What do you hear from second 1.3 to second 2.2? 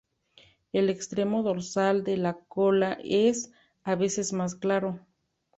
dorsal de